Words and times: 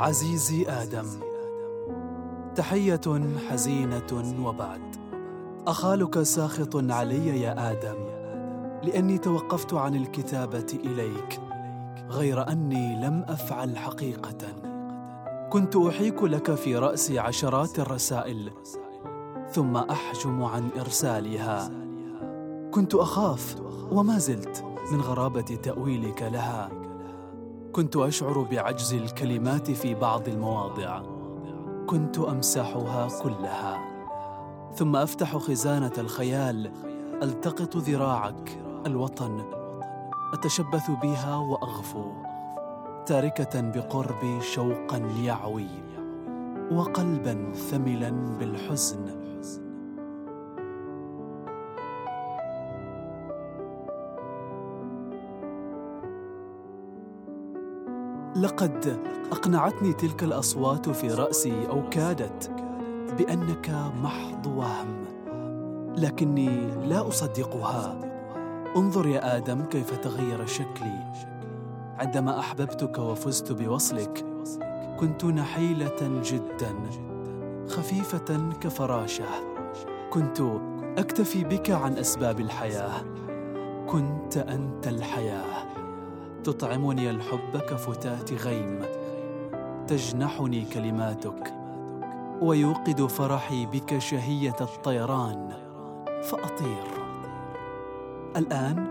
عزيزي 0.00 0.66
آدم 0.68 1.06
تحية 2.54 3.00
حزينة 3.48 4.36
وبعد. 4.44 4.96
أخالك 5.66 6.22
ساخط 6.22 6.76
علي 6.76 7.40
يا 7.40 7.72
آدم 7.72 7.96
لأني 8.82 9.18
توقفت 9.18 9.74
عن 9.74 9.94
الكتابة 9.94 10.66
إليك 10.84 11.40
غير 12.08 12.48
أني 12.48 13.06
لم 13.06 13.24
أفعل 13.28 13.76
حقيقة. 13.76 14.38
كنت 15.50 15.76
أحيك 15.76 16.22
لك 16.22 16.54
في 16.54 16.76
رأسي 16.76 17.18
عشرات 17.18 17.78
الرسائل 17.78 18.50
ثم 19.52 19.76
أحجم 19.76 20.42
عن 20.42 20.68
إرسالها. 20.80 21.70
كنت 22.70 22.94
أخاف 22.94 23.56
وما 23.92 24.18
زلت 24.18 24.64
من 24.92 25.00
غرابة 25.00 25.58
تأويلك 25.62 26.22
لها. 26.22 26.79
كنت 27.72 27.96
أشعر 27.96 28.42
بعجز 28.50 28.94
الكلمات 28.94 29.70
في 29.70 29.94
بعض 29.94 30.28
المواضع. 30.28 31.02
كنت 31.86 32.18
أمسحها 32.18 33.08
كلها. 33.22 33.78
ثم 34.74 34.96
أفتح 34.96 35.36
خزانة 35.36 35.92
الخيال. 35.98 36.72
ألتقط 37.22 37.76
ذراعك. 37.76 38.58
الوطن. 38.86 39.44
أتشبث 40.32 40.90
بها 41.02 41.36
وأغفو. 41.36 42.12
تاركة 43.06 43.60
بقربي 43.60 44.40
شوقا 44.40 44.98
يعوي. 44.98 45.68
وقلبا 46.72 47.52
ثملا 47.52 48.10
بالحزن. 48.10 49.19
لقد 58.36 58.98
أقنعتني 59.32 59.92
تلك 59.92 60.22
الأصوات 60.22 60.88
في 60.88 61.08
رأسي 61.08 61.68
أو 61.68 61.88
كادت 61.88 62.50
بأنك 63.18 63.70
محض 64.02 64.46
وهم 64.46 65.04
لكني 65.96 66.66
لا 66.86 67.08
أصدقها. 67.08 67.98
انظر 68.76 69.06
يا 69.06 69.36
آدم 69.36 69.64
كيف 69.64 69.96
تغير 69.98 70.46
شكلي. 70.46 71.12
عندما 71.98 72.38
أحببتك 72.38 72.98
وفزت 72.98 73.52
بوصلك 73.52 74.24
كنت 75.00 75.24
نحيلة 75.24 76.22
جدا 76.24 76.74
خفيفة 77.68 78.50
كفراشة. 78.60 79.28
كنت 80.10 80.42
أكتفي 80.98 81.44
بك 81.44 81.70
عن 81.70 81.98
أسباب 81.98 82.40
الحياة. 82.40 83.04
كنت 83.86 84.36
أنت 84.36 84.88
الحياة. 84.88 85.79
تطعمني 86.44 87.10
الحب 87.10 87.56
كفتاه 87.56 88.36
غيم. 88.44 88.82
تجنحني 89.86 90.64
كلماتك 90.64 91.54
ويوقد 92.40 93.06
فرحي 93.06 93.66
بك 93.66 93.98
شهية 93.98 94.56
الطيران. 94.60 95.52
فأطير. 96.22 96.84
الآن 98.36 98.86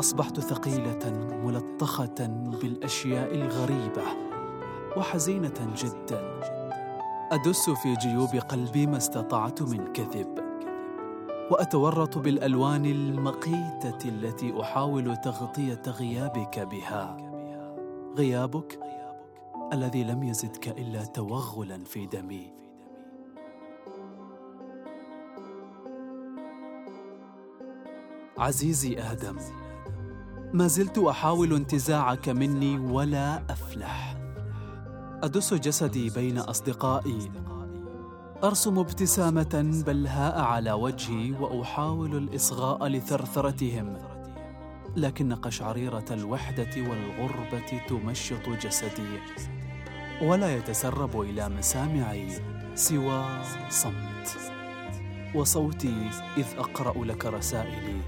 أصبحت 0.00 0.40
ثقيلة 0.40 1.28
ملطخة 1.44 2.26
بالأشياء 2.62 3.34
الغريبة 3.34 4.02
وحزينة 4.96 5.74
جدا. 5.76 6.40
أدس 7.32 7.70
في 7.70 7.94
جيوب 7.94 8.28
قلبي 8.28 8.86
ما 8.86 8.96
استطعت 8.96 9.62
من 9.62 9.92
كذب. 9.92 10.51
وأتورط 11.52 12.18
بالألوان 12.18 12.84
المقيتة 12.84 13.98
التي 14.04 14.60
أحاول 14.60 15.16
تغطية 15.16 15.82
غيابك 15.86 16.58
بها. 16.58 17.16
غيابك 18.16 18.80
الذي 19.72 20.04
لم 20.04 20.22
يزدك 20.22 20.68
إلا 20.68 21.04
توغلا 21.04 21.84
في 21.84 22.06
دمي. 22.06 22.52
عزيزي 28.38 28.98
آدم 28.98 29.36
ما 30.52 30.66
زلت 30.66 30.98
أحاول 30.98 31.52
انتزاعك 31.54 32.28
مني 32.28 32.78
ولا 32.78 33.42
أفلح. 33.50 34.16
أدس 35.22 35.54
جسدي 35.54 36.10
بين 36.10 36.38
أصدقائي 36.38 37.30
أرسم 38.44 38.78
ابتسامة 38.78 39.82
بلهاء 39.86 40.40
على 40.40 40.72
وجهي 40.72 41.32
وأحاول 41.32 42.16
الإصغاء 42.16 42.86
لثرثرتهم. 42.86 43.96
لكن 44.96 45.34
قشعريرة 45.34 46.04
الوحدة 46.10 46.70
والغربة 46.76 47.80
تمشط 47.88 48.48
جسدي 48.48 49.18
ولا 50.22 50.56
يتسرب 50.56 51.20
إلى 51.20 51.48
مسامعي 51.48 52.28
سوى 52.74 53.24
صمت. 53.68 54.36
وصوتي 55.34 56.10
إذ 56.36 56.46
أقرأ 56.58 57.04
لك 57.04 57.26
رسائلي. 57.26 58.00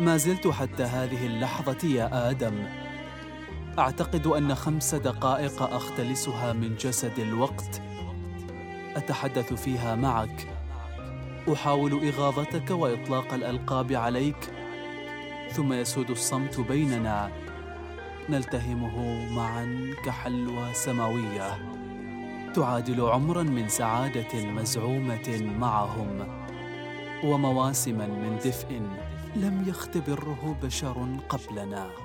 ما 0.00 0.16
زلت 0.16 0.48
حتى 0.48 0.82
هذه 0.82 1.26
اللحظة 1.26 1.88
يا 1.88 2.30
آدم. 2.30 2.66
أعتقد 3.78 4.26
أن 4.26 4.54
خمس 4.54 4.94
دقائق 4.94 5.62
أختلسها 5.62 6.52
من 6.52 6.76
جسد 6.76 7.18
الوقت 7.18 7.82
أتحدث 8.96 9.52
فيها 9.52 9.96
معك. 9.96 10.48
أحاول 11.52 12.08
إغاظتك 12.08 12.70
وإطلاق 12.70 13.34
الألقاب 13.34 13.92
عليك 13.92 14.50
ثم 15.52 15.72
يسود 15.72 16.10
الصمت 16.10 16.60
بيننا. 16.60 17.30
نلتهمه 18.30 19.26
معا 19.34 19.94
كحلوى 20.04 20.74
سماوية. 20.74 21.58
تعادل 22.54 23.00
عمرا 23.00 23.42
من 23.42 23.68
سعادة 23.68 24.46
مزعومة 24.46 25.54
معهم 25.58 26.26
ومواسما 27.24 28.06
من 28.06 28.38
دفء 28.44 28.82
لم 29.36 29.64
يختبره 29.68 30.56
بشر 30.62 31.06
قبلنا. 31.28 32.03